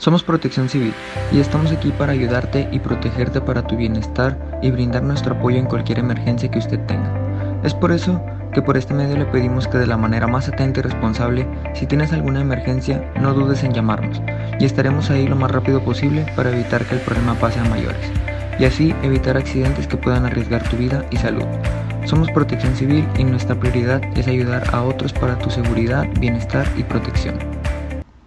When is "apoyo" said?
5.34-5.58